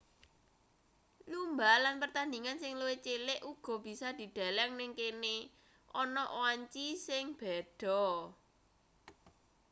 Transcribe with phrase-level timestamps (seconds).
[1.31, 5.37] lumba lan pertandhingan sing luwih cilik uga bisa dideleng ning kene
[6.01, 8.03] ana wanci sing beda